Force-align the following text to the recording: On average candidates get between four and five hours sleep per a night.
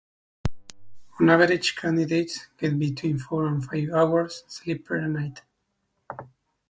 On 1.19 1.29
average 1.29 1.75
candidates 1.75 2.47
get 2.57 2.79
between 2.79 3.19
four 3.19 3.45
and 3.45 3.63
five 3.63 3.91
hours 3.91 4.43
sleep 4.47 4.83
per 4.83 4.95
a 4.95 5.07
night. 5.07 5.43